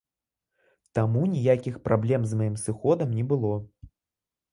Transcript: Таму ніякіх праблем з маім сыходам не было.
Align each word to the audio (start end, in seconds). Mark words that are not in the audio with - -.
Таму 0.99 1.21
ніякіх 1.33 1.75
праблем 1.87 2.25
з 2.31 2.39
маім 2.39 2.55
сыходам 2.63 3.13
не 3.19 3.27
было. 3.33 3.53